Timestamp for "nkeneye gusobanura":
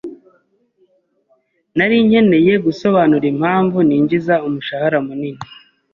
2.07-3.25